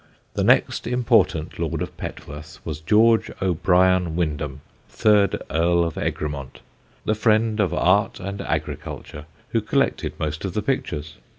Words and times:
The 0.33 0.43
next 0.43 0.87
important 0.87 1.59
Lord 1.59 1.79
of 1.79 1.95
Petworth 1.95 2.57
was 2.65 2.79
George 2.79 3.29
O'Brien 3.39 4.15
Wyndham, 4.15 4.61
third 4.89 5.39
Earl 5.51 5.83
of 5.85 5.95
Egremont, 5.95 6.61
the 7.05 7.13
friend 7.13 7.59
of 7.59 7.71
art 7.71 8.19
and 8.19 8.41
agriculture, 8.41 9.25
who 9.49 9.61
collected 9.61 10.13
most 10.19 10.43
of 10.43 10.55
the 10.55 10.63
pictures. 10.63 11.17